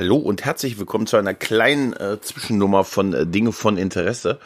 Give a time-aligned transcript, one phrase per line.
[0.00, 4.38] Hallo und herzlich willkommen zu einer kleinen äh, Zwischennummer von äh, Dinge von Interesse.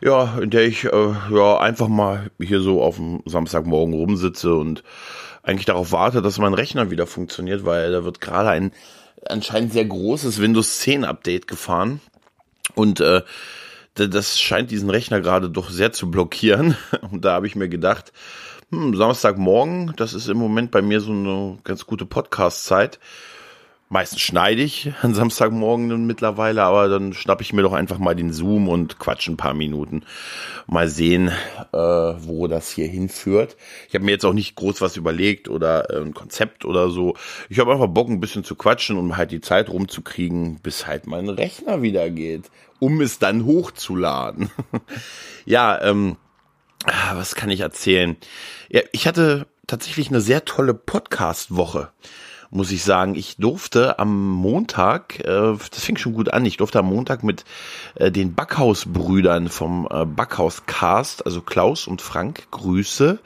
[0.00, 4.84] Ja, in der ich äh, ja einfach mal hier so auf dem Samstagmorgen rumsitze und
[5.42, 8.70] eigentlich darauf warte, dass mein Rechner wieder funktioniert, weil da wird gerade ein
[9.26, 12.00] anscheinend sehr großes Windows 10 Update gefahren
[12.76, 13.22] und äh,
[13.94, 16.76] das scheint diesen Rechner gerade doch sehr zu blockieren.
[17.10, 18.12] Und da habe ich mir gedacht,
[18.70, 23.00] hm, Samstagmorgen, das ist im Moment bei mir so eine ganz gute Podcast-Zeit
[23.92, 28.32] Meistens schneide ich an Samstagmorgen mittlerweile, aber dann schnappe ich mir doch einfach mal den
[28.32, 30.04] Zoom und quatsch ein paar Minuten.
[30.66, 31.28] Mal sehen,
[31.74, 33.58] äh, wo das hier hinführt.
[33.88, 37.16] Ich habe mir jetzt auch nicht groß was überlegt oder äh, ein Konzept oder so.
[37.50, 41.06] Ich habe einfach Bock, ein bisschen zu quatschen, um halt die Zeit rumzukriegen, bis halt
[41.06, 44.50] mein Rechner wieder geht, um es dann hochzuladen.
[45.44, 46.16] ja, ähm,
[46.86, 48.16] ah, was kann ich erzählen?
[48.70, 51.92] Ja, ich hatte tatsächlich eine sehr tolle Podcast-Woche
[52.52, 53.14] muss ich sagen.
[53.14, 57.44] Ich durfte am Montag, äh, das fing schon gut an, ich durfte am Montag mit
[57.94, 63.18] äh, den Backhaus-Brüdern vom äh, Backhaus-Cast, also Klaus und Frank, Grüße,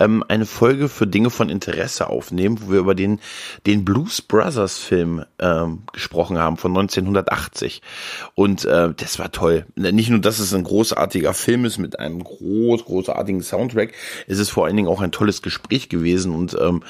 [0.00, 3.20] ähm, eine Folge für Dinge von Interesse aufnehmen, wo wir über den,
[3.64, 7.80] den Blues Brothers Film ähm, gesprochen haben von 1980.
[8.34, 9.66] Und äh, das war toll.
[9.76, 13.92] Nicht nur, dass es ein großartiger Film ist mit einem groß, großartigen Soundtrack,
[14.26, 16.82] es ist vor allen Dingen auch ein tolles Gespräch gewesen und ähm,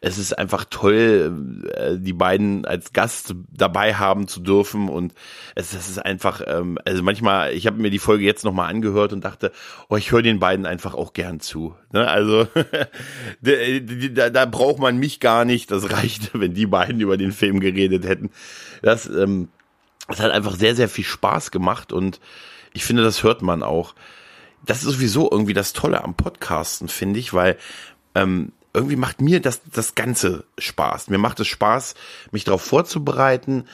[0.00, 5.14] es ist einfach toll, äh, die beiden als Gast dabei haben zu dürfen und
[5.54, 9.12] es, das ist einfach, ähm, also manchmal, ich habe mir die Folge jetzt nochmal angehört
[9.12, 9.52] und dachte,
[9.88, 11.74] oh, ich höre den beiden einfach auch gern zu.
[11.92, 12.06] Ne?
[12.08, 12.46] Also
[13.40, 17.60] da, da braucht man mich gar nicht, das reicht, wenn die beiden über den Film
[17.60, 18.30] geredet hätten.
[18.82, 19.48] Das, ähm,
[20.08, 22.20] das hat einfach sehr, sehr viel Spaß gemacht und
[22.72, 23.94] ich finde, das hört man auch.
[24.64, 27.56] Das ist sowieso irgendwie das Tolle am Podcasten, finde ich, weil
[28.14, 31.10] ähm, irgendwie macht mir das, das Ganze Spaß.
[31.10, 31.94] Mir macht es Spaß,
[32.30, 33.64] mich darauf vorzubereiten.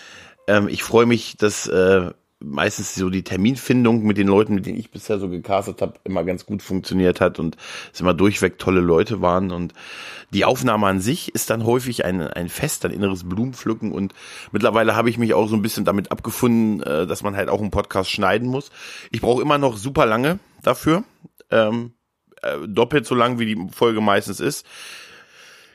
[0.48, 2.10] Ähm, ich freue mich, dass äh,
[2.44, 6.25] meistens so die Terminfindung mit den Leuten, mit denen ich bisher so gecastet habe, immer
[6.25, 7.56] ganz gut funktioniert hat und
[7.93, 9.50] es immer durchweg tolle Leute waren.
[9.50, 9.72] Und
[10.32, 13.93] die Aufnahme an sich ist dann häufig ein, ein Fest, ein inneres Blumenpflücken.
[13.93, 14.14] Und
[14.53, 17.60] mittlerweile habe ich mich auch so ein bisschen damit abgefunden, äh, dass man halt auch
[17.60, 18.70] einen Podcast schneiden muss.
[19.10, 21.04] Ich brauche immer noch super lange dafür.
[21.50, 22.03] Ähm, äh,
[22.66, 24.66] doppelt so lang, wie die Folge meistens ist.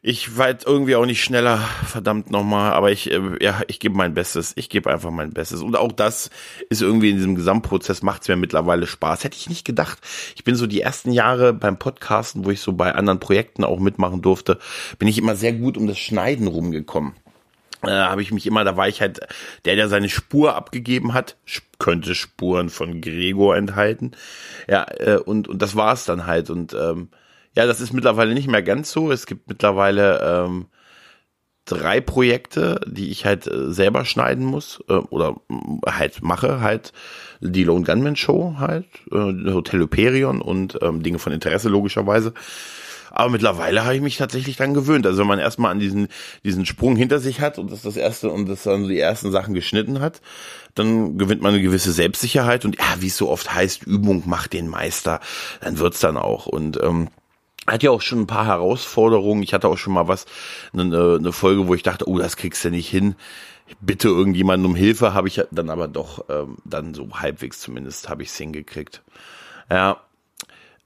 [0.02, 3.97] Ich war jetzt irgendwie auch nicht schneller, verdammt nochmal, aber ich, äh, ja, ich gebe
[3.97, 4.53] mein Bestes.
[4.56, 5.62] Ich gebe einfach mein Bestes.
[5.62, 6.30] Und auch das
[6.69, 9.25] ist irgendwie in diesem Gesamtprozess macht es mir mittlerweile Spaß.
[9.25, 10.00] Hätte ich nicht gedacht.
[10.38, 13.80] Ich bin so die ersten Jahre beim Podcasten, wo ich so bei anderen Projekten auch
[13.80, 14.57] mitmachen durfte,
[15.00, 17.13] bin ich immer sehr gut um das Schneiden rumgekommen
[17.84, 19.19] äh, habe ich mich immer, da war ich halt
[19.66, 21.38] der, der seine Spur abgegeben hat,
[21.78, 24.12] könnte Spuren von Gregor enthalten.
[24.67, 26.50] Ja, äh, und, und das war's dann halt.
[26.50, 27.09] Und ähm,
[27.56, 29.12] ja, das ist mittlerweile nicht mehr ganz so.
[29.12, 30.68] Es gibt mittlerweile ähm,
[31.66, 36.94] drei Projekte, die ich halt äh, selber schneiden muss äh, oder äh, halt mache, halt
[37.41, 42.34] die Lone Gunman Show halt, äh, Hotel Hyperion und ähm, Dinge von Interesse logischerweise.
[43.12, 45.06] Aber mittlerweile habe ich mich tatsächlich dann gewöhnt.
[45.06, 46.08] Also wenn man erstmal an diesen,
[46.44, 49.53] diesen Sprung hinter sich hat und das das erste und das dann die ersten Sachen
[49.53, 50.22] geschnitten hat,
[50.75, 54.53] dann gewinnt man eine gewisse Selbstsicherheit und ja, wie es so oft heißt, Übung macht
[54.53, 55.19] den Meister,
[55.62, 56.46] dann wird's dann auch.
[56.46, 57.09] Und ähm,
[57.68, 59.44] hat ja auch schon ein paar Herausforderungen.
[59.44, 60.25] Ich hatte auch schon mal was,
[60.74, 63.16] eine, eine Folge, wo ich dachte, oh, das kriegst du nicht hin.
[63.81, 68.24] bitte irgendjemanden um Hilfe, habe ich dann aber doch ähm, dann so halbwegs zumindest habe
[68.24, 69.03] ich es hingekriegt.
[69.69, 70.02] Ja,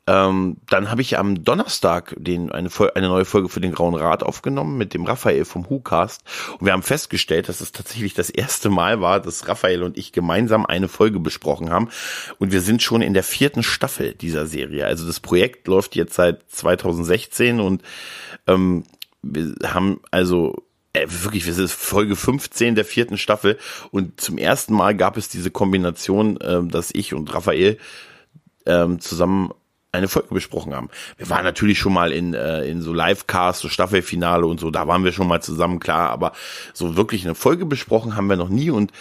[0.05, 4.21] ähm, dann habe ich am Donnerstag den, eine, eine neue Folge für den Grauen Rat
[4.21, 6.23] aufgenommen mit dem Raphael vom WhoCast.
[6.59, 10.11] Und wir haben festgestellt, dass es tatsächlich das erste Mal war, dass Raphael und ich
[10.11, 11.89] gemeinsam eine Folge besprochen haben.
[12.37, 14.85] Und wir sind schon in der vierten Staffel dieser Serie.
[14.85, 17.81] Also das Projekt läuft jetzt seit 2016 und
[18.47, 18.83] ähm,
[19.21, 23.57] wir haben also äh, wirklich, wir sind Folge 15 der vierten Staffel
[23.91, 27.77] und zum ersten Mal gab es diese Kombination, äh, dass ich und Raphael
[28.65, 29.53] ähm, zusammen
[29.93, 30.89] eine Folge besprochen haben.
[31.17, 34.87] Wir waren natürlich schon mal in, äh, in so Live-Cast, so Staffelfinale und so, da
[34.87, 36.33] waren wir schon mal zusammen, klar, aber
[36.73, 38.91] so wirklich eine Folge besprochen haben wir noch nie und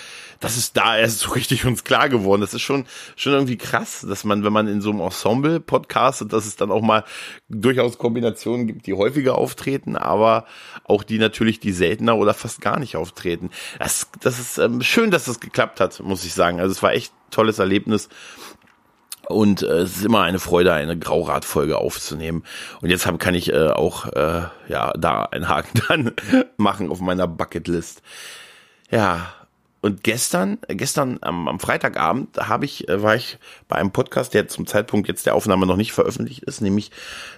[0.40, 2.40] das ist da erst so richtig uns klar geworden.
[2.40, 2.84] Das ist schon,
[3.16, 6.70] schon irgendwie krass, dass man, wenn man in so einem Ensemble podcastet, dass es dann
[6.70, 7.04] auch mal
[7.48, 10.44] durchaus Kombinationen gibt, die häufiger auftreten, aber
[10.84, 13.50] auch die natürlich, die seltener oder fast gar nicht auftreten.
[13.78, 16.60] Das, das ist ähm, schön, dass das geklappt hat, muss ich sagen.
[16.60, 18.08] Also es war echt tolles Erlebnis.
[19.32, 22.44] Und äh, es ist immer eine Freude, eine Grauradfolge aufzunehmen.
[22.80, 26.12] Und jetzt hab, kann ich äh, auch äh, ja da einen Haken dann
[26.56, 28.02] machen auf meiner Bucketlist.
[28.90, 29.34] Ja,
[29.82, 34.46] und gestern, gestern am, am Freitagabend habe ich, äh, war ich bei einem Podcast, der
[34.46, 36.92] zum Zeitpunkt jetzt der Aufnahme noch nicht veröffentlicht ist, nämlich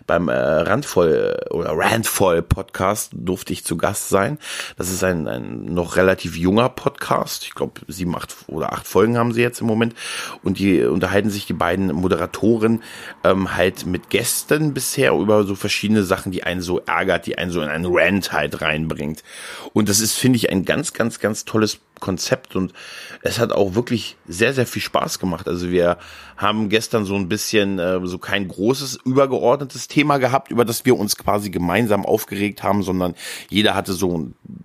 [0.06, 4.38] beim äh, Randvoll oder Randvoll Podcast durfte ich zu Gast sein.
[4.76, 7.44] Das ist ein, ein noch relativ junger Podcast.
[7.44, 9.94] Ich glaube, sieben, acht oder acht Folgen haben sie jetzt im Moment.
[10.42, 12.82] Und die unterhalten sich die beiden Moderatoren
[13.24, 17.50] ähm, halt mit Gästen bisher über so verschiedene Sachen, die einen so ärgert, die einen
[17.50, 19.24] so in einen Rant halt reinbringt.
[19.72, 22.74] Und das ist, finde ich, ein ganz, ganz, ganz tolles Konzept und
[23.22, 25.48] es hat auch wirklich sehr, sehr viel Spaß gemacht.
[25.48, 25.96] Also wir
[26.36, 30.98] haben gestern so ein bisschen äh, so kein großes übergeordnetes Thema gehabt, über das wir
[30.98, 33.14] uns quasi gemeinsam aufgeregt haben, sondern
[33.48, 34.18] jeder hatte so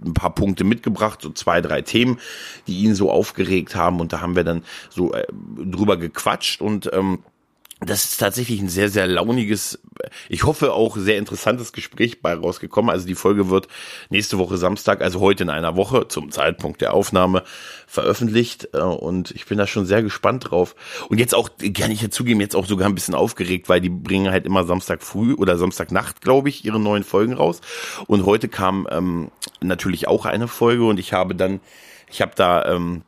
[0.05, 2.19] ein paar Punkte mitgebracht, so zwei, drei Themen,
[2.67, 6.89] die ihn so aufgeregt haben und da haben wir dann so äh, drüber gequatscht und
[6.91, 7.19] ähm,
[7.81, 9.79] das ist tatsächlich ein sehr, sehr launiges,
[10.27, 12.91] ich hoffe auch sehr interessantes Gespräch bei rausgekommen.
[12.91, 13.69] Also die Folge wird
[14.09, 17.43] nächste Woche Samstag, also heute in einer Woche zum Zeitpunkt der Aufnahme
[17.87, 18.69] veröffentlicht.
[18.73, 20.75] Äh, und ich bin da schon sehr gespannt drauf.
[21.07, 23.89] Und jetzt auch, kann ich ja zugeben, jetzt auch sogar ein bisschen aufgeregt, weil die
[23.89, 27.61] bringen halt immer Samstag früh oder Samstagnacht, glaube ich, ihre neuen Folgen raus.
[28.07, 29.31] Und heute kam ähm,
[29.61, 31.61] natürlich auch eine Folge und ich habe dann,
[32.11, 33.03] ich habe da ähm,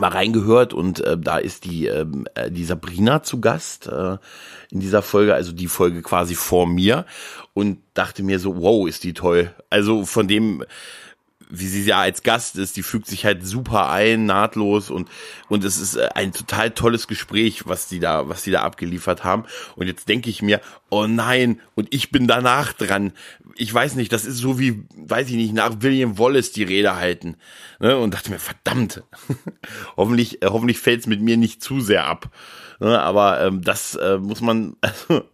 [0.00, 4.16] mal reingehört und äh, da ist die, ähm, äh, die Sabrina zu Gast äh,
[4.70, 7.06] in dieser Folge, also die Folge quasi vor mir
[7.54, 9.54] und dachte mir so, wow, ist die toll.
[9.68, 10.64] Also von dem,
[11.50, 15.08] wie sie ja als Gast ist, die fügt sich halt super ein, nahtlos und
[15.48, 19.24] und es ist äh, ein total tolles Gespräch, was die da was die da abgeliefert
[19.24, 19.44] haben
[19.76, 23.12] und jetzt denke ich mir, oh nein, und ich bin danach dran.
[23.56, 26.96] Ich weiß nicht, das ist so wie, weiß ich nicht, nach William Wallace die Rede
[26.96, 27.36] halten.
[27.78, 27.96] Ne?
[27.96, 29.02] Und dachte mir, verdammt,
[29.96, 32.30] hoffentlich, äh, hoffentlich fällt es mit mir nicht zu sehr ab.
[32.80, 33.00] Ne?
[33.00, 35.24] Aber ähm, das äh, muss man, also,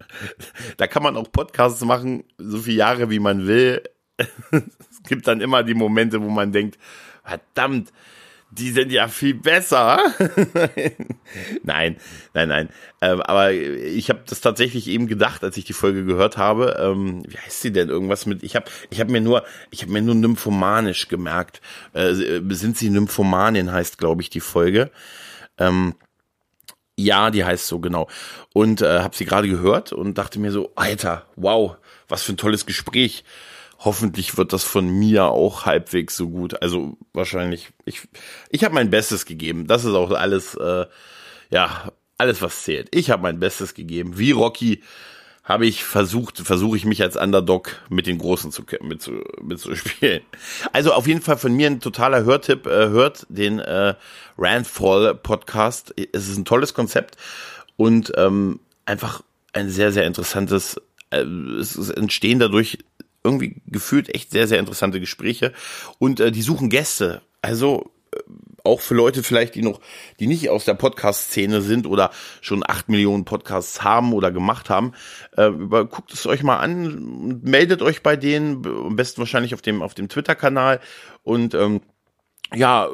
[0.77, 3.83] da kann man auch Podcasts machen, so viele Jahre wie man will.
[4.51, 6.79] es gibt dann immer die Momente, wo man denkt,
[7.25, 7.93] verdammt,
[8.51, 9.99] die sind ja viel besser.
[11.63, 11.97] nein,
[12.33, 12.69] nein, nein.
[13.01, 16.77] Ähm, aber ich habe das tatsächlich eben gedacht, als ich die Folge gehört habe.
[16.81, 17.89] Ähm, wie heißt sie denn?
[17.89, 18.43] Irgendwas mit?
[18.43, 21.61] Ich habe, ich habe mir nur, ich habe mir nur nymphomanisch gemerkt.
[21.93, 22.15] Äh,
[22.51, 24.91] sind sie Nymphomanin heißt, glaube ich, die Folge.
[25.59, 25.95] Ähm,
[26.97, 28.09] ja, die heißt so genau.
[28.55, 31.77] Und äh, habe sie gerade gehört und dachte mir so, Alter, wow,
[32.09, 33.25] was für ein tolles Gespräch
[33.79, 36.63] hoffentlich wird das von mir auch halbwegs so gut.
[36.63, 38.03] Also wahrscheinlich, ich,
[38.51, 39.67] ich habe mein Bestes gegeben.
[39.67, 40.87] Das ist auch alles, äh,
[41.51, 42.89] ja, alles was zählt.
[42.93, 44.19] Ich habe mein Bestes gegeben.
[44.19, 44.83] Wie Rocky
[45.47, 49.61] habe ich versucht, versuche ich mich als Underdog mit den Großen zu, mit zu, mit
[49.61, 50.23] zu spielen.
[50.73, 52.67] Also auf jeden Fall von mir ein totaler Hörtipp.
[52.67, 53.95] Äh, hört den äh,
[54.37, 55.95] Randfall Podcast.
[56.13, 57.17] Es ist ein tolles Konzept
[57.77, 60.81] und ähm, einfach ein sehr, sehr interessantes,
[61.11, 62.79] äh, es entstehen dadurch
[63.27, 65.53] irgendwie gefühlt echt sehr, sehr interessante Gespräche.
[65.99, 67.23] Und äh, die suchen Gäste.
[67.43, 68.19] Also äh,
[68.65, 69.81] auch für Leute vielleicht, die noch,
[70.19, 74.93] die nicht aus der Podcast-Szene sind oder schon acht Millionen Podcasts haben oder gemacht haben,
[75.37, 79.63] äh, über, guckt es euch mal an, meldet euch bei denen, am besten wahrscheinlich auf
[79.63, 80.81] dem, auf dem Twitter-Kanal
[81.23, 81.81] und ähm,
[82.55, 82.89] ja,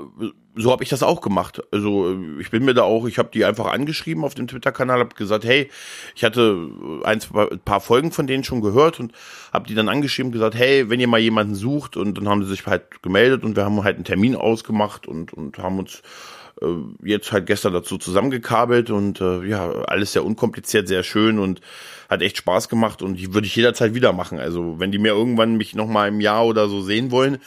[0.54, 1.62] so habe ich das auch gemacht.
[1.72, 5.14] Also ich bin mir da auch, ich habe die einfach angeschrieben auf dem Twitter-Kanal, habe
[5.14, 5.70] gesagt, hey,
[6.14, 6.68] ich hatte
[7.04, 7.20] ein,
[7.64, 9.12] paar Folgen von denen schon gehört und
[9.52, 12.50] habe die dann angeschrieben, gesagt, hey, wenn ihr mal jemanden sucht und dann haben sie
[12.50, 16.02] sich halt gemeldet und wir haben halt einen Termin ausgemacht und und haben uns
[16.60, 16.66] äh,
[17.02, 21.60] jetzt halt gestern dazu zusammengekabelt und äh, ja, alles sehr unkompliziert, sehr schön und
[22.10, 24.38] hat echt Spaß gemacht und die würde ich jederzeit wieder machen.
[24.38, 27.38] Also wenn die mir irgendwann mich noch mal im Jahr oder so sehen wollen,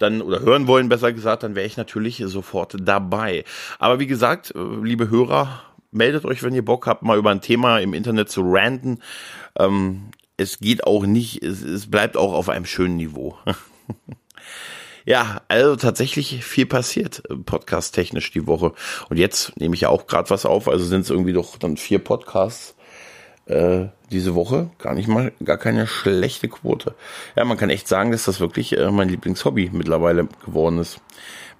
[0.00, 3.44] dann oder hören wollen, besser gesagt, dann wäre ich natürlich sofort dabei.
[3.78, 7.40] Aber wie gesagt, äh, liebe Hörer, meldet euch, wenn ihr Bock habt, mal über ein
[7.40, 9.00] Thema im Internet zu ranten.
[9.58, 13.36] Ähm, es geht auch nicht, es, es bleibt auch auf einem schönen Niveau.
[15.06, 18.72] Ja, also tatsächlich viel passiert, äh, podcast-technisch die Woche.
[19.08, 21.76] Und jetzt nehme ich ja auch gerade was auf, also sind es irgendwie doch dann
[21.76, 22.74] vier Podcasts
[23.46, 24.70] äh, diese Woche.
[24.78, 26.94] Gar nicht mal, gar keine schlechte Quote.
[27.36, 31.00] Ja, man kann echt sagen, dass das wirklich äh, mein Lieblingshobby mittlerweile geworden ist.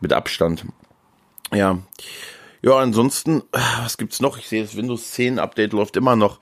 [0.00, 0.64] Mit Abstand.
[1.52, 1.78] Ja.
[2.62, 4.38] Ja, ansonsten, äh, was gibt's noch?
[4.38, 6.40] Ich sehe, das Windows 10 Update läuft immer noch.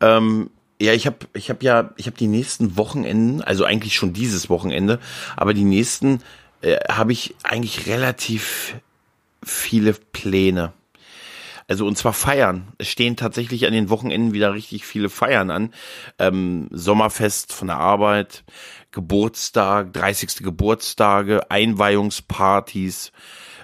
[0.00, 0.50] Ähm,
[0.80, 4.48] ja, ich habe ich hab ja, ich habe die nächsten Wochenenden, also eigentlich schon dieses
[4.48, 5.00] Wochenende,
[5.36, 6.22] aber die nächsten
[6.60, 8.76] äh, habe ich eigentlich relativ
[9.42, 10.72] viele Pläne.
[11.68, 12.68] Also und zwar feiern.
[12.78, 15.74] Es stehen tatsächlich an den Wochenenden wieder richtig viele Feiern an.
[16.18, 18.42] Ähm, Sommerfest von der Arbeit,
[18.90, 20.42] Geburtstag, 30.
[20.42, 23.12] Geburtstage, Einweihungspartys.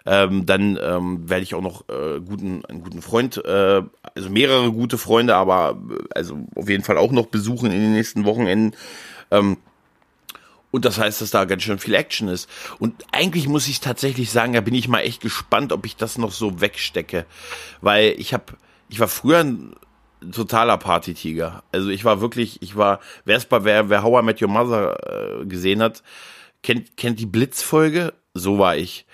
[0.07, 3.83] Ähm, dann ähm, werde ich auch noch äh, guten, einen guten Freund, äh,
[4.15, 7.95] also mehrere gute Freunde, aber äh, also auf jeden Fall auch noch besuchen in den
[7.95, 8.77] nächsten Wochenenden.
[9.31, 9.57] Ähm,
[10.75, 12.51] Und das heißt, dass da ganz schön viel Action ist.
[12.81, 16.19] Und eigentlich muss ich tatsächlich sagen, da bin ich mal echt gespannt, ob ich das
[16.19, 17.27] noch so wegstecke.
[17.81, 18.55] Weil ich habe,
[18.89, 19.77] ich war früher ein
[20.33, 21.63] totaler Partytiger.
[21.71, 24.49] Also ich war wirklich, ich war, wer es bei, wer, wer How I Met Your
[24.49, 26.03] Mother äh, gesehen hat,
[26.65, 28.13] kennt, kennt die Blitzfolge?
[28.35, 29.07] So war ich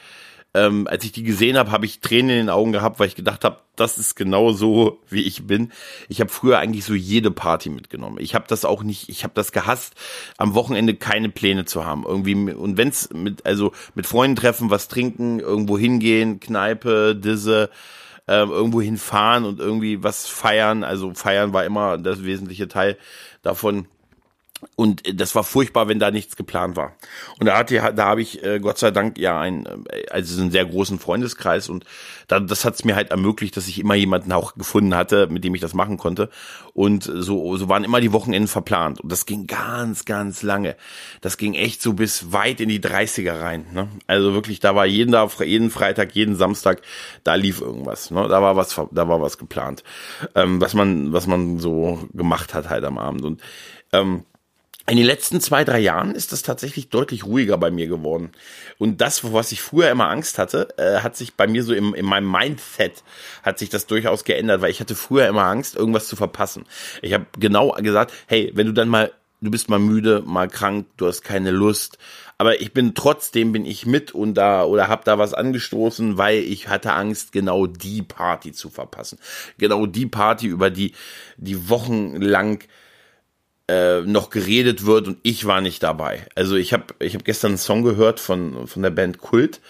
[0.52, 3.14] ähm, als ich die gesehen habe, habe ich Tränen in den Augen gehabt, weil ich
[3.14, 5.71] gedacht habe, das ist genau so, wie ich bin.
[6.09, 8.19] Ich habe früher eigentlich so jede Party mitgenommen.
[8.21, 9.95] Ich habe das auch nicht, ich habe das gehasst,
[10.38, 12.04] am Wochenende keine Pläne zu haben.
[12.04, 17.71] Irgendwie und wenn's mit also mit Freunden treffen, was trinken, irgendwo hingehen, Kneipe, Disse,
[18.26, 20.83] äh, irgendwo hinfahren und irgendwie was feiern.
[20.83, 22.99] Also feiern war immer das wesentliche Teil
[23.42, 23.87] davon.
[24.76, 26.95] Und das war furchtbar, wenn da nichts geplant war.
[27.38, 30.50] Und da hatte, da habe ich äh, Gott sei Dank ja einen, äh, also einen
[30.50, 31.85] sehr großen Freundeskreis und
[32.29, 35.45] da, das hat es mir halt ermöglicht, dass ich immer jemanden auch gefunden hatte, mit
[35.45, 36.31] dem ich das machen konnte.
[36.75, 39.00] Und so, so waren immer die Wochenenden verplant.
[39.00, 40.76] Und das ging ganz, ganz lange.
[41.21, 43.67] Das ging echt so bis weit in die 30er rein.
[43.73, 43.88] Ne?
[44.07, 45.14] Also wirklich, da war jeden,
[45.45, 46.83] jeden Freitag, jeden Samstag,
[47.25, 48.11] da lief irgendwas.
[48.11, 48.29] Ne?
[48.29, 49.83] Da war was, da war was geplant,
[50.35, 53.25] ähm, was man, was man so gemacht hat halt am Abend.
[53.25, 53.40] Und
[53.93, 54.25] ähm,
[54.90, 58.32] in den letzten zwei, drei Jahren ist das tatsächlich deutlich ruhiger bei mir geworden.
[58.76, 61.94] Und das, was ich früher immer Angst hatte, äh, hat sich bei mir so im,
[61.94, 63.04] in meinem Mindset
[63.44, 66.64] hat sich das durchaus geändert, weil ich hatte früher immer Angst, irgendwas zu verpassen.
[67.02, 70.87] Ich habe genau gesagt, hey, wenn du dann mal, du bist mal müde, mal krank,
[70.97, 71.97] du hast keine Lust,
[72.37, 76.38] aber ich bin trotzdem bin ich mit und da oder hab da was angestoßen, weil
[76.38, 79.18] ich hatte Angst, genau die Party zu verpassen.
[79.56, 80.94] Genau die Party, über die
[81.37, 82.64] die wochenlang
[83.71, 86.27] äh, noch geredet wird und ich war nicht dabei.
[86.35, 89.61] Also ich habe ich hab gestern einen Song gehört von, von der Band Kult.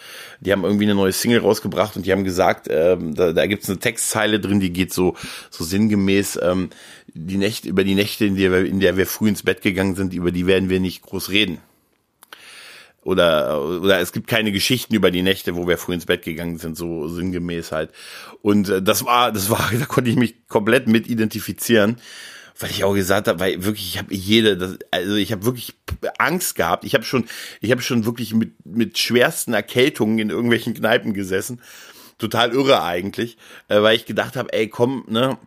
[0.41, 3.63] Die haben irgendwie eine neue Single rausgebracht und die haben gesagt, ähm, da, da gibt
[3.63, 5.17] es eine Textzeile drin, die geht so,
[5.51, 6.71] so sinngemäß, ähm,
[7.13, 9.97] die Nächte, über die Nächte, in der, wir, in der wir früh ins Bett gegangen
[9.97, 11.59] sind, über die werden wir nicht groß reden
[13.03, 16.59] oder oder es gibt keine Geschichten über die Nächte, wo wir früh ins Bett gegangen
[16.59, 17.91] sind, so sinngemäß halt.
[18.43, 21.97] Und äh, das war, das war, da konnte ich mich komplett mit identifizieren
[22.59, 25.75] weil ich auch gesagt habe, weil wirklich ich habe jede, das, also ich habe wirklich
[26.19, 26.85] Angst gehabt.
[26.85, 27.27] Ich habe schon,
[27.61, 31.61] ich habe schon wirklich mit mit schwersten Erkältungen in irgendwelchen Kneipen gesessen.
[32.19, 33.39] Total irre eigentlich,
[33.69, 35.39] äh, weil ich gedacht habe, ey, komm, ne,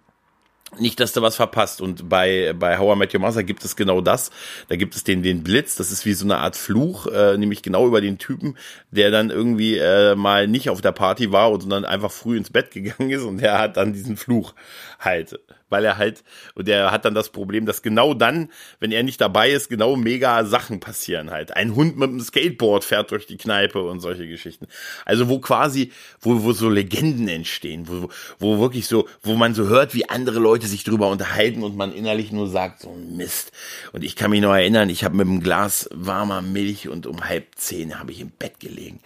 [0.80, 1.82] nicht, dass du was verpasst.
[1.82, 4.32] Und bei, bei How I Met Your Mother gibt es genau das.
[4.68, 5.76] Da gibt es den, den Blitz.
[5.76, 8.58] Das ist wie so eine Art Fluch, äh, nämlich genau über den Typen,
[8.92, 12.50] der dann irgendwie äh, mal nicht auf der Party war und sondern einfach früh ins
[12.50, 14.54] Bett gegangen ist und der hat dann diesen Fluch
[15.00, 15.40] halt
[15.74, 18.50] weil er halt, und der hat dann das Problem, dass genau dann,
[18.80, 21.56] wenn er nicht dabei ist, genau mega Sachen passieren halt.
[21.56, 24.68] Ein Hund mit einem Skateboard fährt durch die Kneipe und solche Geschichten.
[25.03, 29.68] Also wo quasi, wo, wo so Legenden entstehen, wo, wo wirklich so, wo man so
[29.68, 33.51] hört, wie andere Leute sich drüber unterhalten und man innerlich nur sagt, so Mist.
[33.94, 37.27] Und ich kann mich noch erinnern, ich habe mit einem Glas warmer Milch und um
[37.27, 39.00] halb zehn habe ich im Bett gelegen.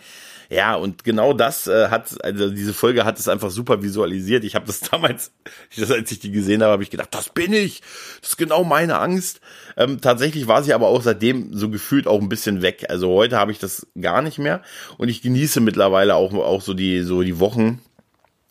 [0.49, 4.45] Ja, und genau das äh, hat, also diese Folge hat es einfach super visualisiert.
[4.45, 5.31] Ich habe das damals,
[5.77, 7.81] als ich die gesehen habe, habe ich gedacht, das bin ich.
[8.21, 9.41] Das ist genau meine Angst.
[9.75, 12.85] Ähm, tatsächlich war sie aber auch seitdem so gefühlt auch ein bisschen weg.
[12.89, 14.61] Also heute habe ich das gar nicht mehr
[14.97, 17.81] und ich genieße mittlerweile auch, auch so die, so die Wochen,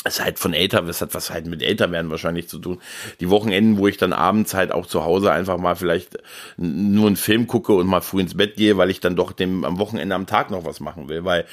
[0.07, 2.81] es ist halt von älter, das hat was halt mit älter werden wahrscheinlich zu tun.
[3.21, 6.19] Die Wochenenden, wo ich dann abends halt auch zu Hause einfach mal vielleicht
[6.57, 9.65] nur einen Film gucke und mal früh ins Bett gehe, weil ich dann doch dem
[9.65, 11.45] am Wochenende am Tag noch was machen will, weil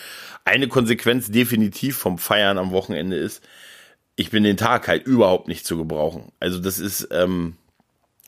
[0.46, 3.44] eine Konsequenz definitiv vom Feiern am Wochenende ist,
[4.16, 6.32] ich bin den Tag halt überhaupt nicht zu gebrauchen.
[6.40, 7.56] Also das ist, ähm,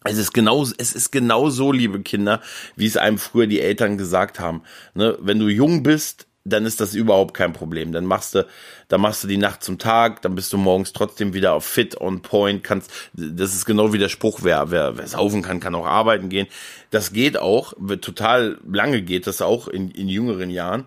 [0.03, 2.41] es ist genau, es ist genau so, liebe Kinder,
[2.75, 4.61] wie es einem früher die Eltern gesagt haben.
[4.93, 5.17] Ne?
[5.19, 7.91] Wenn du jung bist, dann ist das überhaupt kein Problem.
[7.91, 8.45] Dann machst du,
[8.87, 11.99] dann machst du die Nacht zum Tag, dann bist du morgens trotzdem wieder auf fit,
[11.99, 15.73] on point, kannst, das ist genau wie der Spruch, wer, wer, wer saufen kann, kann
[15.73, 16.47] auch arbeiten gehen.
[16.91, 20.85] Das geht auch, total lange geht das auch in, in jüngeren Jahren.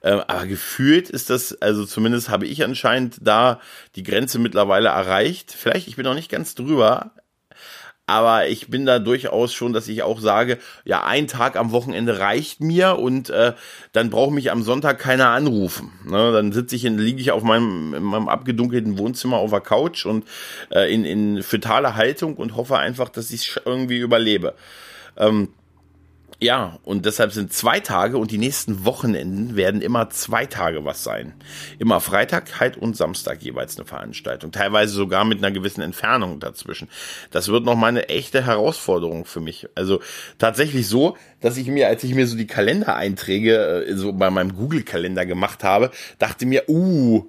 [0.00, 3.60] Äh, aber gefühlt ist das, also zumindest habe ich anscheinend da
[3.96, 5.52] die Grenze mittlerweile erreicht.
[5.56, 7.12] Vielleicht, ich bin noch nicht ganz drüber,
[8.10, 12.18] aber ich bin da durchaus schon, dass ich auch sage, ja, ein Tag am Wochenende
[12.18, 13.52] reicht mir und äh,
[13.92, 15.92] dann braucht mich am Sonntag keiner anrufen.
[16.04, 16.32] Ne?
[16.32, 20.06] Dann sitze ich, in, liege ich auf meinem, in meinem abgedunkelten Wohnzimmer auf der Couch
[20.06, 20.24] und
[20.70, 24.54] äh, in, in fötaler Haltung und hoffe einfach, dass ich irgendwie überlebe.
[25.16, 25.50] Ähm,
[26.42, 31.04] ja, und deshalb sind zwei Tage und die nächsten Wochenenden werden immer zwei Tage was
[31.04, 31.34] sein.
[31.78, 34.50] Immer Freitag halt und Samstag jeweils eine Veranstaltung.
[34.50, 36.88] Teilweise sogar mit einer gewissen Entfernung dazwischen.
[37.30, 39.68] Das wird noch mal eine echte Herausforderung für mich.
[39.74, 40.00] Also
[40.38, 44.56] tatsächlich so, dass ich mir, als ich mir so die Kalendereinträge äh, so bei meinem
[44.56, 47.22] Google-Kalender gemacht habe, dachte mir, uh,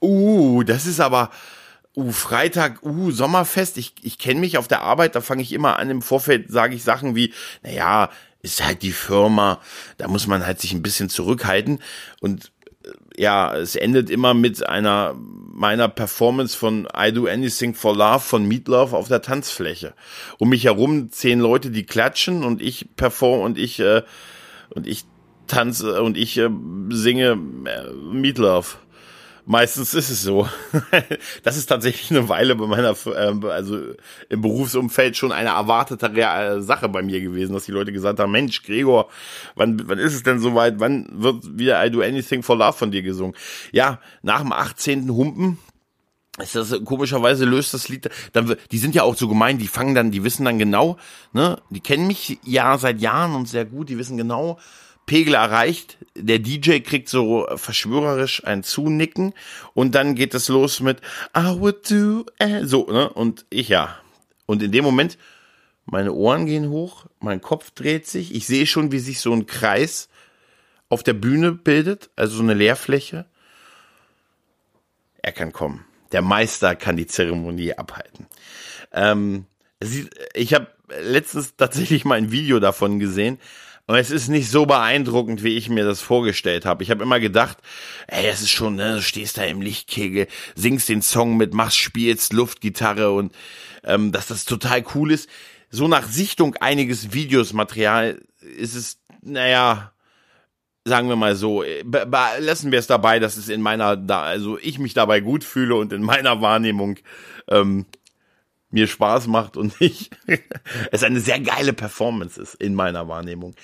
[0.00, 1.30] uh, das ist aber,
[1.96, 5.78] uh, Freitag, uh, Sommerfest, ich, ich kenne mich auf der Arbeit, da fange ich immer
[5.78, 8.10] an, im Vorfeld sage ich Sachen wie, naja,
[8.46, 9.60] ist halt die Firma,
[9.98, 11.80] da muss man halt sich ein bisschen zurückhalten
[12.20, 12.52] und
[12.84, 18.20] äh, ja, es endet immer mit einer meiner Performance von I Do Anything for Love
[18.20, 19.94] von Meatloaf auf der Tanzfläche.
[20.38, 24.02] Um mich herum zehn Leute, die klatschen und ich perform und ich äh,
[24.68, 25.04] und ich
[25.46, 26.50] tanze und ich äh,
[26.90, 28.78] singe äh, Meatloaf.
[29.48, 30.48] Meistens ist es so.
[31.44, 33.80] das ist tatsächlich eine Weile bei meiner, äh, also
[34.28, 38.32] im Berufsumfeld schon eine erwartete Re Sache bei mir gewesen, dass die Leute gesagt haben,
[38.32, 39.08] Mensch, Gregor,
[39.54, 40.80] wann, wann ist es denn soweit?
[40.80, 43.36] Wann wird wieder I Do Anything for Love von dir gesungen?
[43.70, 45.08] Ja, nach dem 18.
[45.10, 45.58] Humpen,
[46.38, 49.94] ist das komischerweise löst das Lied dann die sind ja auch so gemein die fangen
[49.94, 50.98] dann die wissen dann genau
[51.32, 54.58] ne die kennen mich ja seit Jahren und sehr gut die wissen genau
[55.06, 55.98] Pegel erreicht.
[56.14, 59.32] Der DJ kriegt so verschwörerisch ein Zunicken
[59.74, 61.00] und dann geht es los mit
[61.36, 62.26] I would do
[62.62, 63.08] so, ne?
[63.08, 63.96] Und ich ja.
[64.46, 65.16] Und in dem Moment,
[65.84, 69.46] meine Ohren gehen hoch, mein Kopf dreht sich, ich sehe schon, wie sich so ein
[69.46, 70.08] Kreis
[70.88, 73.26] auf der Bühne bildet, also so eine Leerfläche.
[75.22, 75.84] Er kann kommen.
[76.12, 78.26] Der Meister kann die Zeremonie abhalten.
[78.92, 79.46] Ähm,
[80.34, 80.68] ich habe
[81.02, 83.38] letztens tatsächlich mal ein Video davon gesehen.
[83.86, 86.82] Und es ist nicht so beeindruckend, wie ich mir das vorgestellt habe.
[86.82, 87.58] Ich habe immer gedacht,
[88.08, 90.26] ey, es ist schon, ne, du stehst da im Lichtkegel,
[90.56, 93.32] singst den Song mit, machst, spielst Luftgitarre und
[93.84, 95.30] ähm, dass das total cool ist.
[95.70, 99.92] So nach Sichtung einiges Videosmaterial ist es, naja,
[100.84, 101.84] sagen wir mal so, äh,
[102.40, 105.76] lassen wir es dabei, dass es in meiner, da, also ich mich dabei gut fühle
[105.76, 106.98] und in meiner Wahrnehmung
[107.48, 107.86] ähm,
[108.76, 110.10] mir Spaß macht und ich
[110.92, 113.54] es eine sehr geile Performance ist in meiner Wahrnehmung.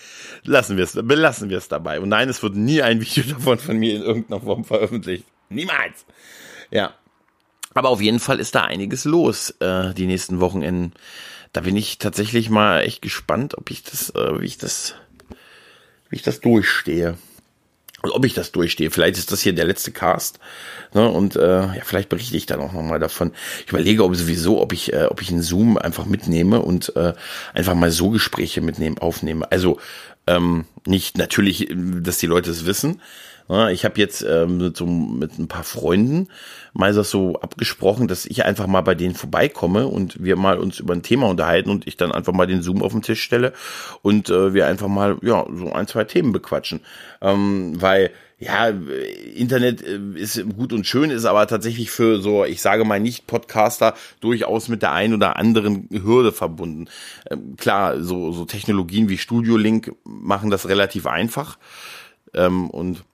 [0.42, 2.00] Lassen wir es, belassen wir es dabei.
[2.00, 5.24] Und nein, es wird nie ein Video davon von mir in irgendeiner Form veröffentlicht.
[5.50, 6.06] Niemals.
[6.70, 6.94] Ja.
[7.74, 10.92] Aber auf jeden Fall ist da einiges los, äh, die nächsten Wochenenden.
[11.52, 14.94] Da bin ich tatsächlich mal echt gespannt, ob ich das, äh, wie ich das,
[16.08, 17.18] wie ich das durchstehe.
[18.02, 18.90] Und ob ich das durchstehe.
[18.90, 20.40] Vielleicht ist das hier der letzte Cast.
[20.92, 21.08] Ne?
[21.08, 23.32] Und äh, ja, vielleicht berichte ich dann auch nochmal davon.
[23.64, 27.14] Ich überlege ob sowieso, ob ich, äh, ob ich einen Zoom einfach mitnehme und äh,
[27.54, 29.50] einfach mal so Gespräche mitnehmen, aufnehme.
[29.52, 29.78] Also
[30.26, 33.00] ähm, nicht natürlich, dass die Leute es wissen,
[33.70, 36.28] ich habe jetzt ähm, mit, so, mit ein paar Freunden
[36.72, 40.94] mal so abgesprochen, dass ich einfach mal bei denen vorbeikomme und wir mal uns über
[40.94, 43.52] ein Thema unterhalten und ich dann einfach mal den Zoom auf den Tisch stelle
[44.02, 46.80] und äh, wir einfach mal ja so ein zwei Themen bequatschen,
[47.20, 48.10] ähm, weil
[48.42, 48.72] ja,
[49.36, 53.28] Internet äh, ist gut und schön, ist aber tatsächlich für so, ich sage mal nicht
[53.28, 56.88] Podcaster durchaus mit der einen oder anderen Hürde verbunden.
[57.30, 61.56] Ähm, klar, so, so Technologien wie Studio Link machen das relativ einfach.
[62.34, 63.04] Ähm, und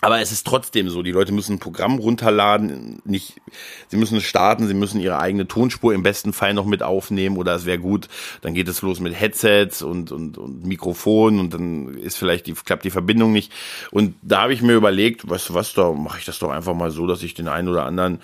[0.00, 3.40] aber es ist trotzdem so, die Leute müssen ein Programm runterladen, nicht,
[3.88, 7.36] sie müssen es starten, sie müssen ihre eigene Tonspur im besten Fall noch mit aufnehmen
[7.36, 8.08] oder es wäre gut,
[8.40, 12.54] dann geht es los mit Headsets und, und, und Mikrofon und dann ist vielleicht die,
[12.54, 13.52] klappt die Verbindung nicht.
[13.90, 16.74] Und da habe ich mir überlegt, weißt du was, da mache ich das doch einfach
[16.74, 18.20] mal so, dass ich den einen oder anderen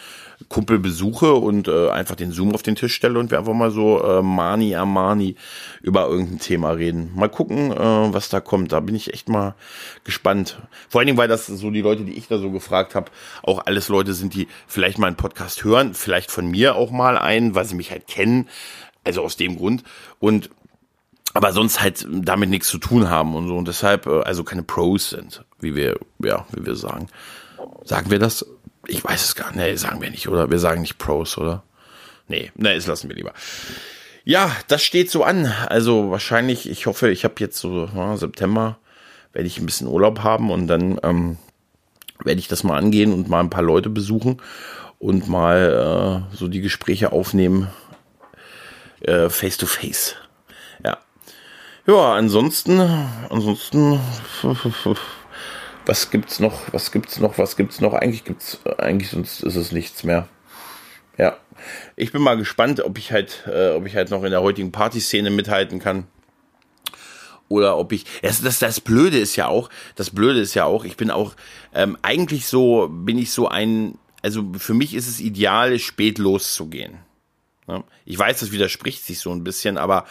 [0.49, 3.71] Kumpel besuche und äh, einfach den Zoom auf den Tisch stelle und wir einfach mal
[3.71, 5.37] so äh, Mani Amani
[5.81, 7.13] über irgendein Thema reden.
[7.15, 8.73] Mal gucken, äh, was da kommt.
[8.73, 9.55] Da bin ich echt mal
[10.05, 10.59] gespannt.
[10.89, 13.11] Vor allen Dingen, weil das so die Leute, die ich da so gefragt habe,
[13.43, 17.19] auch alles Leute sind, die vielleicht mal einen Podcast hören, vielleicht von mir auch mal
[17.19, 18.49] einen, weil sie mich halt kennen.
[19.05, 19.85] Also aus dem Grund.
[20.19, 20.51] Und
[21.33, 24.63] aber sonst halt damit nichts zu tun haben und so und deshalb äh, also keine
[24.63, 27.09] Pros sind, wie wir ja, wie wir sagen.
[27.85, 28.47] Sagen wir das?
[28.87, 29.57] Ich weiß es gar nicht.
[29.57, 30.51] Nee, sagen wir nicht, oder?
[30.51, 31.63] Wir sagen nicht Pros, oder?
[32.29, 33.33] Nee, nee, das lassen wir lieber.
[34.25, 35.47] Ja, das steht so an.
[35.69, 38.79] Also wahrscheinlich, ich hoffe, ich habe jetzt so ja, September,
[39.33, 41.37] werde ich ein bisschen Urlaub haben und dann ähm,
[42.25, 44.41] werde ich das mal angehen und mal ein paar Leute besuchen
[44.99, 47.69] und mal äh, so die Gespräche aufnehmen,
[49.01, 50.17] äh, face to face.
[50.85, 50.99] Ja.
[51.87, 52.81] Ja, ansonsten,
[53.31, 54.01] ansonsten
[55.87, 56.73] was gibt's noch?
[56.73, 57.39] Was gibt's noch?
[57.39, 57.95] Was gibt's noch?
[57.95, 60.29] Eigentlich gibt's eigentlich sonst ist es nichts mehr.
[61.19, 61.37] Ja,
[61.97, 64.73] ich bin mal gespannt, ob ich halt, äh, ob ich halt noch in der heutigen
[64.73, 66.07] Partyszene mithalten kann
[67.49, 68.05] oder ob ich.
[68.23, 71.35] Das, das, das Blöde ist ja auch, das Blöde ist ja auch, ich bin auch
[71.75, 76.99] ähm, eigentlich so, bin ich so ein, also für mich ist es ideal, spät loszugehen.
[78.05, 80.07] Ich weiß, das widerspricht sich so ein bisschen, aber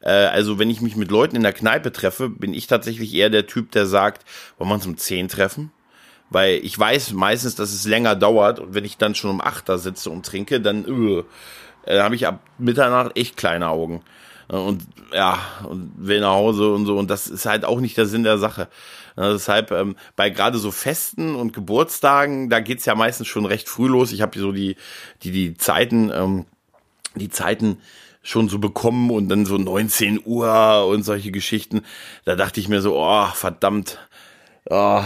[0.00, 3.30] äh, also wenn ich mich mit Leuten in der Kneipe treffe, bin ich tatsächlich eher
[3.30, 4.24] der Typ, der sagt,
[4.58, 5.70] wollen wir uns um 10 treffen?
[6.30, 9.68] Weil ich weiß meistens, dass es länger dauert und wenn ich dann schon um 8
[9.68, 10.84] da sitze und trinke, dann
[11.84, 14.02] äh, habe ich ab Mitternacht echt kleine Augen.
[14.48, 14.82] Und
[15.12, 16.98] ja, und will nach Hause und so.
[16.98, 18.68] Und das ist halt auch nicht der Sinn der Sache.
[19.16, 23.68] Ja, deshalb, ähm, bei gerade so Festen und Geburtstagen, da geht's ja meistens schon recht
[23.68, 24.12] früh los.
[24.12, 24.76] Ich habe so die,
[25.22, 26.46] die, die Zeiten, ähm,
[27.14, 27.78] die Zeiten
[28.22, 31.82] schon so bekommen und dann so 19 Uhr und solche Geschichten.
[32.24, 33.98] Da dachte ich mir so, oh, verdammt.
[34.68, 35.02] Oh,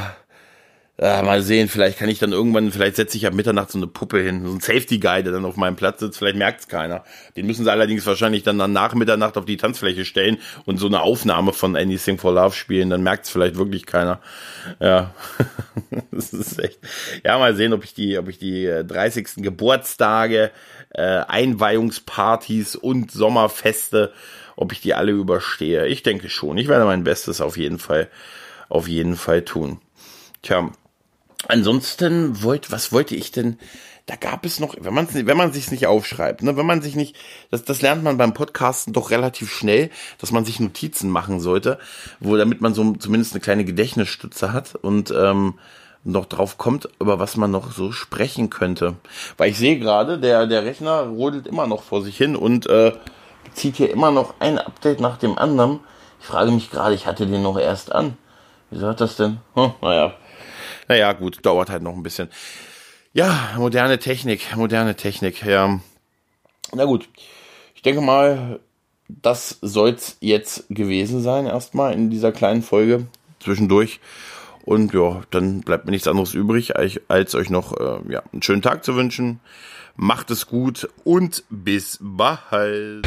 [1.00, 3.86] äh, mal sehen, vielleicht kann ich dann irgendwann, vielleicht setze ich ab Mitternacht so eine
[3.86, 6.68] Puppe hin, so ein Safety Guy, der dann auf meinem Platz sitzt, vielleicht merkt es
[6.68, 7.04] keiner.
[7.36, 10.36] Den müssen sie allerdings wahrscheinlich dann nach Mitternacht auf die Tanzfläche stellen
[10.66, 14.20] und so eine Aufnahme von Anything for Love spielen, dann merkt es vielleicht wirklich keiner.
[14.78, 15.14] Ja,
[16.10, 16.80] das ist echt.
[17.24, 19.26] Ja, mal sehen, ob ich die, ob ich die 30.
[19.38, 20.50] Äh, Geburtstage,
[20.90, 24.12] äh, Einweihungspartys und Sommerfeste,
[24.54, 25.86] ob ich die alle überstehe.
[25.86, 26.58] Ich denke schon.
[26.58, 28.08] Ich werde mein Bestes auf jeden Fall,
[28.68, 29.80] auf jeden Fall tun.
[30.42, 30.70] Tja,
[31.48, 33.58] Ansonsten wollte, was wollte ich denn?
[34.06, 36.96] Da gab es noch, wenn man wenn man sich's nicht aufschreibt, ne, wenn man sich
[36.96, 37.16] nicht,
[37.50, 41.78] das, das lernt man beim Podcasten doch relativ schnell, dass man sich Notizen machen sollte,
[42.18, 45.54] wo damit man so zumindest eine kleine Gedächtnisstütze hat und ähm,
[46.02, 48.96] noch drauf kommt, über was man noch so sprechen könnte.
[49.36, 52.92] Weil ich sehe gerade, der der Rechner rodelt immer noch vor sich hin und äh,
[53.52, 55.80] zieht hier immer noch ein Update nach dem anderen.
[56.20, 58.16] Ich frage mich gerade, ich hatte den noch erst an.
[58.70, 59.38] Wieso hat das denn?
[59.54, 60.14] Hm, naja,
[60.90, 62.28] naja, gut, dauert halt noch ein bisschen.
[63.12, 65.78] Ja, moderne Technik, moderne Technik, ja.
[66.74, 67.08] Na gut,
[67.76, 68.58] ich denke mal,
[69.06, 73.06] das soll's jetzt gewesen sein, erstmal in dieser kleinen Folge
[73.38, 74.00] zwischendurch.
[74.64, 78.42] Und ja, dann bleibt mir nichts anderes übrig, als, als euch noch äh, ja, einen
[78.42, 79.38] schönen Tag zu wünschen.
[79.94, 83.06] Macht es gut und bis bald.